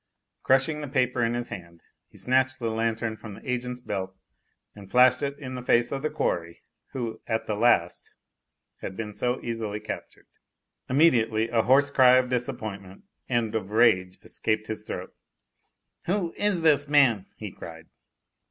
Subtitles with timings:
[0.41, 4.15] Crushing the paper in his hand he snatched the lantern from the agent's belt
[4.73, 8.09] and flashed it in the face of the quarry who, at the last,
[8.77, 10.25] had been so easily captured.
[10.89, 15.13] Immediately a hoarse cry of disappointment and of rage escaped his throat.
[16.07, 17.85] "Who is this man?" he cried.